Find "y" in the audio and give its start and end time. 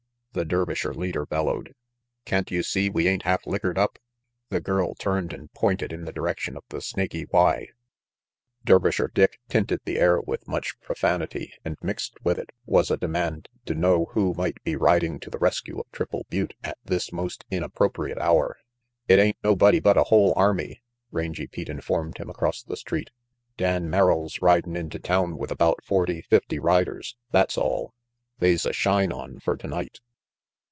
7.33-7.67